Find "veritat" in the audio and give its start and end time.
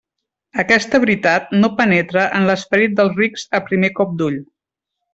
1.03-1.53